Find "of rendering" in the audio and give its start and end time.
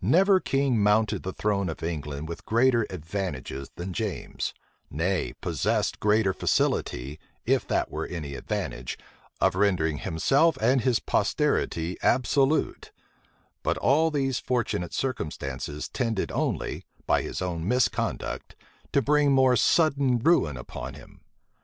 9.40-9.98